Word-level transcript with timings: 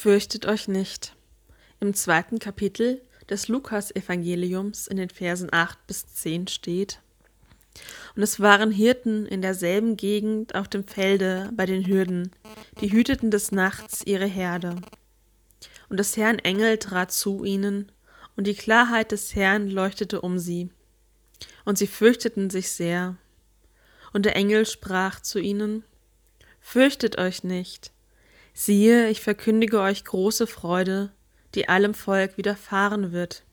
Fürchtet 0.00 0.46
euch 0.46 0.68
nicht. 0.68 1.16
Im 1.80 1.92
zweiten 1.92 2.38
Kapitel 2.38 3.02
des 3.28 3.48
Lukas-Evangeliums 3.48 4.86
in 4.86 4.96
den 4.96 5.10
Versen 5.10 5.48
8 5.52 5.88
bis 5.88 6.06
10 6.14 6.46
steht: 6.46 7.00
Und 8.14 8.22
es 8.22 8.38
waren 8.38 8.70
Hirten 8.70 9.26
in 9.26 9.42
derselben 9.42 9.96
Gegend 9.96 10.54
auf 10.54 10.68
dem 10.68 10.86
Felde 10.86 11.50
bei 11.52 11.66
den 11.66 11.84
Hürden, 11.84 12.30
die 12.80 12.92
hüteten 12.92 13.32
des 13.32 13.50
Nachts 13.50 14.06
ihre 14.06 14.26
Herde. 14.26 14.76
Und 15.88 15.96
des 15.96 16.16
Herrn 16.16 16.38
Engel 16.38 16.78
trat 16.78 17.10
zu 17.10 17.42
ihnen, 17.42 17.90
und 18.36 18.46
die 18.46 18.54
Klarheit 18.54 19.10
des 19.10 19.34
Herrn 19.34 19.68
leuchtete 19.68 20.20
um 20.20 20.38
sie. 20.38 20.70
Und 21.64 21.76
sie 21.76 21.88
fürchteten 21.88 22.50
sich 22.50 22.70
sehr. 22.70 23.16
Und 24.12 24.26
der 24.26 24.36
Engel 24.36 24.64
sprach 24.64 25.18
zu 25.18 25.40
ihnen: 25.40 25.82
Fürchtet 26.60 27.18
euch 27.18 27.42
nicht 27.42 27.90
Siehe, 28.60 29.08
ich 29.08 29.20
verkündige 29.20 29.80
euch 29.80 30.04
große 30.04 30.48
Freude, 30.48 31.12
die 31.54 31.68
allem 31.68 31.94
Volk 31.94 32.36
widerfahren 32.38 33.12
wird. 33.12 33.44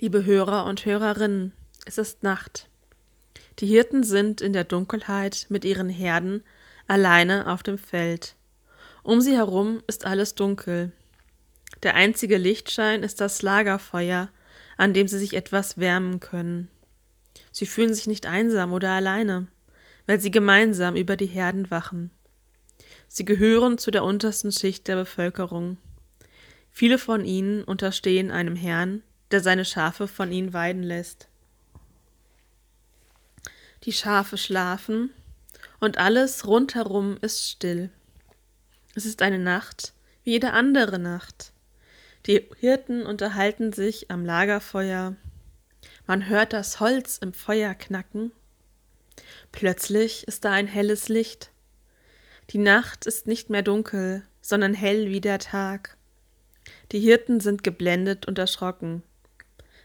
Liebe 0.00 0.24
Hörer 0.24 0.64
und 0.64 0.84
Hörerinnen, 0.84 1.52
es 1.86 1.96
ist 1.96 2.24
Nacht. 2.24 2.68
Die 3.60 3.68
Hirten 3.68 4.02
sind 4.02 4.40
in 4.40 4.52
der 4.52 4.64
Dunkelheit 4.64 5.46
mit 5.48 5.64
ihren 5.64 5.88
Herden 5.88 6.42
alleine 6.88 7.46
auf 7.46 7.62
dem 7.62 7.78
Feld. 7.78 8.34
Um 9.04 9.20
sie 9.20 9.36
herum 9.36 9.80
ist 9.86 10.06
alles 10.06 10.34
dunkel. 10.34 10.90
Der 11.84 11.94
einzige 11.94 12.36
Lichtschein 12.36 13.04
ist 13.04 13.20
das 13.20 13.42
Lagerfeuer, 13.42 14.28
an 14.76 14.92
dem 14.92 15.06
sie 15.06 15.20
sich 15.20 15.34
etwas 15.34 15.78
wärmen 15.78 16.18
können. 16.18 16.68
Sie 17.52 17.64
fühlen 17.64 17.94
sich 17.94 18.08
nicht 18.08 18.26
einsam 18.26 18.72
oder 18.72 18.90
alleine, 18.90 19.46
weil 20.06 20.18
sie 20.18 20.32
gemeinsam 20.32 20.96
über 20.96 21.16
die 21.16 21.26
Herden 21.26 21.70
wachen. 21.70 22.10
Sie 23.16 23.24
gehören 23.24 23.78
zu 23.78 23.92
der 23.92 24.02
untersten 24.02 24.50
Schicht 24.50 24.88
der 24.88 24.96
Bevölkerung. 24.96 25.78
Viele 26.72 26.98
von 26.98 27.24
ihnen 27.24 27.62
unterstehen 27.62 28.32
einem 28.32 28.56
Herrn, 28.56 29.04
der 29.30 29.40
seine 29.40 29.64
Schafe 29.64 30.08
von 30.08 30.32
ihnen 30.32 30.52
weiden 30.52 30.82
lässt. 30.82 31.28
Die 33.84 33.92
Schafe 33.92 34.36
schlafen, 34.36 35.10
und 35.78 35.96
alles 35.96 36.44
rundherum 36.48 37.16
ist 37.20 37.48
still. 37.48 37.88
Es 38.96 39.06
ist 39.06 39.22
eine 39.22 39.38
Nacht 39.38 39.92
wie 40.24 40.32
jede 40.32 40.52
andere 40.52 40.98
Nacht. 40.98 41.52
Die 42.26 42.44
Hirten 42.58 43.06
unterhalten 43.06 43.72
sich 43.72 44.10
am 44.10 44.24
Lagerfeuer. 44.24 45.14
Man 46.08 46.28
hört 46.28 46.52
das 46.52 46.80
Holz 46.80 47.18
im 47.18 47.32
Feuer 47.32 47.74
knacken. 47.74 48.32
Plötzlich 49.52 50.26
ist 50.26 50.44
da 50.44 50.50
ein 50.50 50.66
helles 50.66 51.08
Licht. 51.08 51.52
Die 52.50 52.58
Nacht 52.58 53.06
ist 53.06 53.26
nicht 53.26 53.50
mehr 53.50 53.62
dunkel, 53.62 54.22
sondern 54.40 54.74
hell 54.74 55.08
wie 55.08 55.20
der 55.20 55.38
Tag. 55.38 55.96
Die 56.92 57.00
Hirten 57.00 57.40
sind 57.40 57.62
geblendet 57.62 58.26
und 58.26 58.38
erschrocken. 58.38 59.02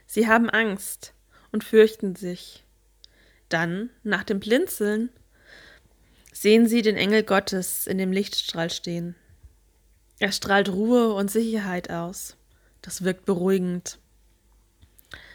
Sie 0.06 0.28
haben 0.28 0.50
Angst 0.50 1.14
und 1.52 1.64
fürchten 1.64 2.16
sich. 2.16 2.64
Dann, 3.48 3.90
nach 4.02 4.24
dem 4.24 4.40
Blinzeln, 4.40 5.10
sehen 6.32 6.66
sie 6.66 6.82
den 6.82 6.96
Engel 6.96 7.22
Gottes 7.22 7.86
in 7.86 7.98
dem 7.98 8.12
Lichtstrahl 8.12 8.70
stehen. 8.70 9.14
Er 10.18 10.32
strahlt 10.32 10.68
Ruhe 10.68 11.14
und 11.14 11.30
Sicherheit 11.30 11.90
aus. 11.90 12.36
Das 12.82 13.04
wirkt 13.04 13.24
beruhigend. 13.24 13.98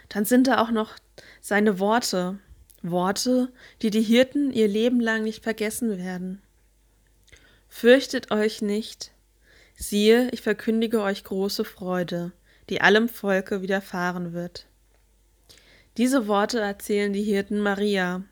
Dann 0.09 0.25
sind 0.25 0.47
da 0.47 0.61
auch 0.61 0.71
noch 0.71 0.95
seine 1.41 1.79
Worte, 1.79 2.39
Worte, 2.81 3.51
die 3.81 3.89
die 3.89 4.01
Hirten 4.01 4.51
ihr 4.51 4.67
Leben 4.67 4.99
lang 4.99 5.23
nicht 5.23 5.43
vergessen 5.43 5.97
werden. 5.97 6.41
Fürchtet 7.67 8.31
euch 8.31 8.61
nicht. 8.61 9.11
Siehe, 9.75 10.29
ich 10.31 10.41
verkündige 10.41 11.01
euch 11.01 11.23
große 11.23 11.65
Freude, 11.65 12.31
die 12.69 12.81
allem 12.81 13.09
Volke 13.09 13.61
widerfahren 13.61 14.33
wird. 14.33 14.67
Diese 15.97 16.27
Worte 16.27 16.59
erzählen 16.59 17.13
die 17.13 17.23
Hirten 17.23 17.59
Maria. 17.59 18.23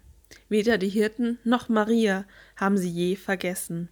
Weder 0.49 0.77
die 0.77 0.89
Hirten 0.89 1.39
noch 1.43 1.69
Maria 1.69 2.25
haben 2.55 2.77
sie 2.77 2.89
je 2.89 3.15
vergessen. 3.15 3.89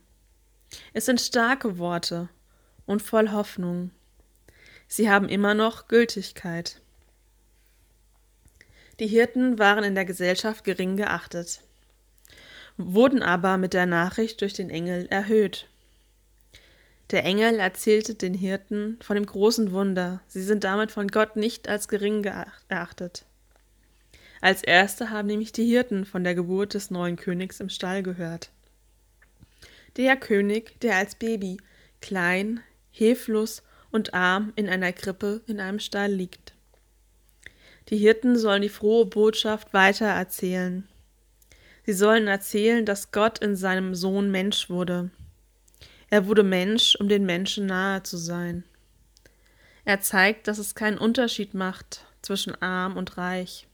Es 0.94 1.06
sind 1.06 1.20
starke 1.20 1.78
Worte 1.78 2.30
und 2.86 3.02
voll 3.02 3.32
Hoffnung. 3.32 3.92
Sie 4.88 5.10
haben 5.10 5.30
immer 5.30 5.54
noch 5.54 5.88
Gültigkeit. 5.88 6.82
Die 9.00 9.08
Hirten 9.08 9.60
waren 9.60 9.84
in 9.84 9.96
der 9.96 10.06
Gesellschaft 10.06 10.64
gering 10.64 10.96
geachtet 10.96 11.62
wurden 12.78 13.22
aber 13.22 13.58
mit 13.58 13.74
der 13.74 13.86
Nachricht 13.86 14.42
durch 14.42 14.54
den 14.54 14.70
Engel 14.70 15.08
erhöht. 15.10 15.68
Der 17.12 17.26
Engel 17.26 17.60
erzählte 17.60 18.16
den 18.16 18.34
Hirten 18.34 18.98
von 19.02 19.16
dem 19.16 19.26
großen 19.26 19.72
Wunder, 19.72 20.22
sie 20.28 20.42
sind 20.42 20.64
damit 20.64 20.92
von 20.92 21.10
Gott 21.10 21.36
nicht 21.36 21.68
als 21.68 21.88
gering 21.88 22.24
erachtet. 22.24 23.26
Als 24.40 24.64
erste 24.64 25.10
haben 25.10 25.28
nämlich 25.28 25.52
die 25.52 25.66
Hirten 25.66 26.06
von 26.06 26.24
der 26.24 26.36
Geburt 26.36 26.74
des 26.74 26.90
neuen 26.90 27.18
Königs 27.18 27.60
im 27.60 27.70
Stall 27.70 28.02
gehört. 28.02 28.50
Der 29.98 30.16
König, 30.16 30.80
der 30.80 30.96
als 30.96 31.16
Baby 31.16 31.58
klein, 32.00 32.62
hilflos 32.92 33.62
und 33.92 34.14
arm 34.14 34.54
in 34.56 34.70
einer 34.70 34.94
Krippe 34.94 35.42
in 35.48 35.60
einem 35.60 35.80
Stall 35.80 36.12
liegt. 36.12 36.54
Die 37.90 37.98
Hirten 37.98 38.38
sollen 38.38 38.62
die 38.62 38.70
frohe 38.70 39.06
Botschaft 39.06 39.74
weiter 39.74 40.08
erzählen, 40.08 40.88
Sie 41.86 41.94
sollen 41.94 42.28
erzählen, 42.28 42.86
dass 42.86 43.12
Gott 43.12 43.40
in 43.40 43.56
seinem 43.56 43.96
Sohn 43.96 44.30
Mensch 44.32 44.70
wurde. 44.70 45.10
Er 46.10 46.28
wurde 46.28 46.44
Mensch, 46.44 46.96
um 46.98 47.08
den 47.08 47.26
Menschen 47.26 47.66
nahe 47.66 48.04
zu 48.04 48.18
sein. 48.18 48.64
Er 49.86 50.02
zeigt, 50.02 50.48
dass 50.48 50.58
es 50.60 50.76
keinen 50.76 50.98
Unterschied 50.98 51.54
macht 51.54 52.06
zwischen 52.22 52.62
arm 52.62 52.98
und 52.98 53.18
reich. 53.18 53.68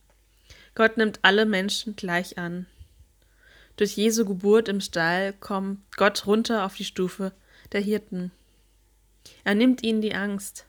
Gott 0.76 0.98
nimmt 0.98 1.20
alle 1.24 1.46
Menschen 1.46 1.96
gleich 1.96 2.38
an. 2.38 2.66
Durch 3.76 3.98
Jesu 3.98 4.26
Geburt 4.26 4.70
im 4.70 4.80
Stall 4.80 5.34
kommt 5.34 5.80
Gott 5.98 6.26
runter 6.26 6.66
auf 6.66 6.76
die 6.76 6.86
Stufe 6.86 7.34
der 7.72 7.82
Hirten. 7.82 8.32
Er 9.44 9.56
nimmt 9.56 9.84
ihnen 9.84 10.02
die 10.02 10.16
Angst. 10.16 10.66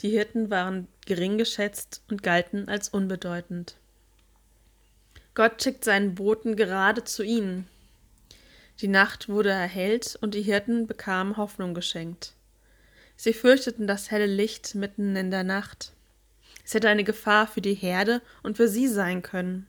Die 0.00 0.10
Hirten 0.10 0.50
waren 0.50 0.88
gering 1.06 1.38
geschätzt 1.38 2.02
und 2.10 2.22
galten 2.22 2.68
als 2.68 2.88
unbedeutend. 2.88 3.76
Gott 5.34 5.62
schickt 5.62 5.84
seinen 5.84 6.14
Boten 6.14 6.56
gerade 6.56 7.04
zu 7.04 7.22
ihnen. 7.22 7.66
Die 8.80 8.88
Nacht 8.88 9.28
wurde 9.28 9.50
erhellt 9.50 10.18
und 10.20 10.34
die 10.34 10.42
Hirten 10.42 10.86
bekamen 10.86 11.36
Hoffnung 11.36 11.72
geschenkt. 11.72 12.34
Sie 13.16 13.32
fürchteten 13.32 13.86
das 13.86 14.10
helle 14.10 14.26
Licht 14.26 14.74
mitten 14.74 15.16
in 15.16 15.30
der 15.30 15.44
Nacht. 15.44 15.92
Es 16.64 16.74
hätte 16.74 16.88
eine 16.88 17.04
Gefahr 17.04 17.46
für 17.46 17.60
die 17.60 17.74
Herde 17.74 18.20
und 18.42 18.56
für 18.56 18.68
sie 18.68 18.88
sein 18.88 19.22
können. 19.22 19.66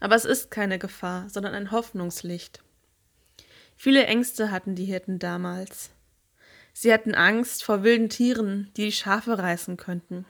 Aber 0.00 0.14
es 0.14 0.24
ist 0.24 0.50
keine 0.50 0.78
Gefahr, 0.78 1.28
sondern 1.28 1.54
ein 1.54 1.70
Hoffnungslicht. 1.70 2.62
Viele 3.76 4.06
Ängste 4.06 4.50
hatten 4.50 4.74
die 4.74 4.84
Hirten 4.86 5.18
damals. 5.18 5.90
Sie 6.72 6.92
hatten 6.92 7.14
Angst 7.14 7.64
vor 7.64 7.82
wilden 7.82 8.08
Tieren, 8.08 8.70
die 8.76 8.86
die 8.86 8.92
Schafe 8.92 9.38
reißen 9.38 9.76
könnten. 9.76 10.24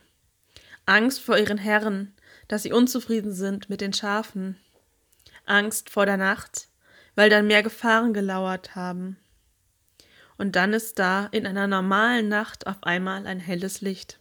Angst 0.87 1.21
vor 1.21 1.37
ihren 1.37 1.59
Herren, 1.59 2.15
dass 2.49 2.63
sie 2.63 2.73
unzufrieden 2.73 3.33
sind 3.33 3.69
mit 3.69 3.81
den 3.81 3.93
Schafen. 3.93 4.57
Angst 5.45 5.91
vor 5.91 6.07
der 6.07 6.17
Nacht, 6.17 6.69
weil 7.15 7.31
dann 7.31 7.47
mehr 7.47 7.63
Gefahren 7.63 8.13
gelauert 8.13 8.75
haben. 8.75 9.17
Und 10.39 10.57
dann 10.57 10.73
ist 10.73 10.99
da 10.99 11.27
in 11.33 11.47
einer 11.47 11.67
normalen 11.67 12.29
Nacht 12.29 12.67
auf 12.67 12.83
einmal 12.83 13.27
ein 13.27 13.41
helles 13.41 13.81
Licht. 13.81 14.19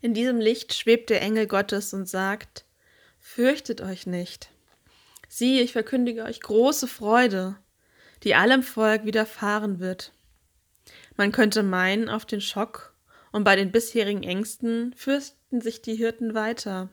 In 0.00 0.14
diesem 0.14 0.38
Licht 0.38 0.74
schwebt 0.74 1.10
der 1.10 1.22
Engel 1.22 1.46
Gottes 1.46 1.92
und 1.92 2.08
sagt, 2.08 2.64
Fürchtet 3.18 3.80
euch 3.80 4.06
nicht. 4.06 4.50
Siehe, 5.28 5.62
ich 5.62 5.72
verkündige 5.72 6.22
euch 6.22 6.40
große 6.40 6.86
Freude, 6.86 7.56
die 8.22 8.36
allem 8.36 8.62
Volk 8.62 9.04
widerfahren 9.04 9.80
wird. 9.80 10.12
Man 11.16 11.32
könnte 11.32 11.64
meinen, 11.64 12.08
auf 12.08 12.24
den 12.24 12.40
Schock 12.40 12.94
und 13.32 13.42
bei 13.42 13.56
den 13.56 13.72
bisherigen 13.72 14.22
Ängsten 14.22 14.94
fürchten 15.46 15.60
sich 15.60 15.80
die 15.80 15.94
Hirten 15.94 16.34
weiter. 16.34 16.88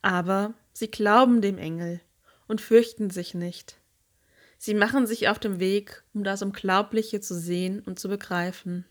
Aber 0.00 0.54
sie 0.72 0.90
glauben 0.90 1.42
dem 1.42 1.58
Engel 1.58 2.00
und 2.48 2.62
fürchten 2.62 3.10
sich 3.10 3.34
nicht. 3.34 3.76
Sie 4.56 4.72
machen 4.72 5.06
sich 5.06 5.28
auf 5.28 5.38
dem 5.38 5.60
Weg, 5.60 6.02
um 6.14 6.24
das 6.24 6.40
Unglaubliche 6.40 7.20
zu 7.20 7.34
sehen 7.34 7.80
und 7.80 7.98
zu 7.98 8.08
begreifen. 8.08 8.86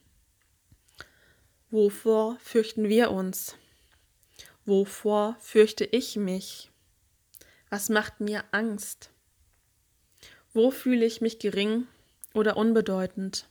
Wovor 1.72 2.38
fürchten 2.40 2.88
wir 2.88 3.10
uns? 3.10 3.56
Wovor 4.66 5.38
fürchte 5.40 5.86
ich 5.86 6.18
mich? 6.18 6.70
Was 7.72 7.90
macht 7.90 8.20
mir 8.20 8.44
Angst? 8.52 9.10
Wo 10.54 10.70
fühle 10.70 11.06
ich 11.06 11.20
mich 11.20 11.40
gering 11.40 11.88
oder 12.36 12.58
unbedeutend? 12.58 13.48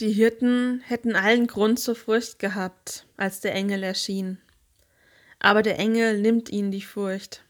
Die 0.00 0.12
Hirten 0.12 0.80
hätten 0.80 1.16
allen 1.16 1.48
Grund 1.48 1.80
zur 1.80 1.96
Furcht 1.96 2.38
gehabt, 2.38 3.06
als 3.16 3.40
der 3.40 3.54
Engel 3.54 3.82
erschien. 3.82 4.38
Aber 5.40 5.62
der 5.62 5.78
Engel 5.78 6.20
nimmt 6.20 6.50
ihnen 6.50 6.70
die 6.70 6.82
Furcht. 6.82 7.42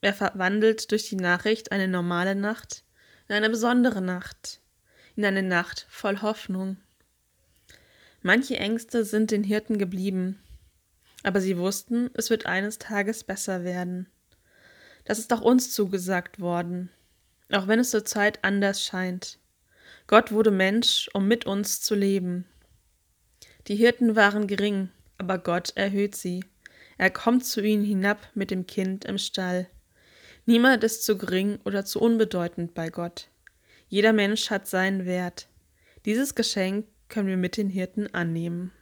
Er 0.00 0.14
verwandelt 0.14 0.90
durch 0.92 1.10
die 1.10 1.16
Nachricht 1.16 1.72
eine 1.72 1.88
normale 1.88 2.34
Nacht 2.34 2.84
in 3.28 3.36
eine 3.36 3.50
besondere 3.50 4.00
Nacht, 4.00 4.60
in 5.14 5.24
eine 5.26 5.42
Nacht 5.42 5.86
voll 5.90 6.22
Hoffnung. 6.22 6.78
Manche 8.22 8.56
Ängste 8.56 9.04
sind 9.04 9.30
den 9.30 9.44
Hirten 9.44 9.76
geblieben, 9.78 10.42
aber 11.22 11.40
sie 11.42 11.58
wussten, 11.58 12.10
es 12.14 12.30
wird 12.30 12.46
eines 12.46 12.78
Tages 12.78 13.24
besser 13.24 13.62
werden. 13.62 14.08
Das 15.04 15.18
ist 15.18 15.32
auch 15.34 15.42
uns 15.42 15.70
zugesagt 15.70 16.40
worden, 16.40 16.90
auch 17.52 17.68
wenn 17.68 17.78
es 17.78 17.90
zur 17.90 18.06
Zeit 18.06 18.42
anders 18.42 18.82
scheint. 18.82 19.39
Gott 20.10 20.32
wurde 20.32 20.50
Mensch, 20.50 21.08
um 21.14 21.28
mit 21.28 21.46
uns 21.46 21.80
zu 21.82 21.94
leben. 21.94 22.44
Die 23.68 23.76
Hirten 23.76 24.16
waren 24.16 24.48
gering, 24.48 24.88
aber 25.18 25.38
Gott 25.38 25.70
erhöht 25.76 26.16
sie. 26.16 26.44
Er 26.98 27.10
kommt 27.10 27.46
zu 27.46 27.60
ihnen 27.60 27.84
hinab 27.84 28.18
mit 28.34 28.50
dem 28.50 28.66
Kind 28.66 29.04
im 29.04 29.18
Stall. 29.18 29.68
Niemand 30.46 30.82
ist 30.82 31.04
zu 31.04 31.16
gering 31.16 31.60
oder 31.64 31.84
zu 31.84 32.00
unbedeutend 32.00 32.74
bei 32.74 32.90
Gott. 32.90 33.28
Jeder 33.86 34.12
Mensch 34.12 34.50
hat 34.50 34.66
seinen 34.66 35.06
Wert. 35.06 35.46
Dieses 36.04 36.34
Geschenk 36.34 36.88
können 37.08 37.28
wir 37.28 37.36
mit 37.36 37.56
den 37.56 37.70
Hirten 37.70 38.12
annehmen. 38.12 38.72